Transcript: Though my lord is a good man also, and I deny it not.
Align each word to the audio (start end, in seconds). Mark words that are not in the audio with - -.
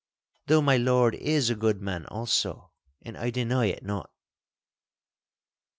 Though 0.47 0.63
my 0.63 0.77
lord 0.77 1.13
is 1.13 1.51
a 1.51 1.55
good 1.55 1.79
man 1.79 2.07
also, 2.07 2.71
and 3.03 3.15
I 3.15 3.29
deny 3.29 3.65
it 3.67 3.83
not. 3.83 4.09